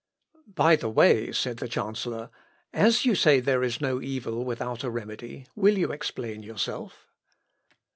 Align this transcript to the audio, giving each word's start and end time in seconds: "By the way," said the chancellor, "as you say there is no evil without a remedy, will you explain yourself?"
"By 0.47 0.77
the 0.77 0.89
way," 0.89 1.31
said 1.31 1.57
the 1.57 1.67
chancellor, 1.67 2.31
"as 2.73 3.05
you 3.05 3.13
say 3.13 3.39
there 3.39 3.61
is 3.61 3.79
no 3.79 4.01
evil 4.01 4.43
without 4.43 4.83
a 4.83 4.89
remedy, 4.89 5.45
will 5.55 5.77
you 5.77 5.91
explain 5.91 6.41
yourself?" 6.41 7.07